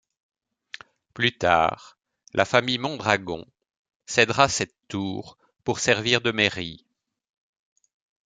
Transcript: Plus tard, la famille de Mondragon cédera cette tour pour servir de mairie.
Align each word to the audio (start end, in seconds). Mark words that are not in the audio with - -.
Plus 1.13 1.37
tard, 1.37 1.99
la 2.33 2.43
famille 2.45 2.77
de 2.77 2.81
Mondragon 2.81 3.45
cédera 4.07 4.49
cette 4.49 4.73
tour 4.87 5.37
pour 5.63 5.77
servir 5.77 6.21
de 6.21 6.31
mairie. 6.31 6.83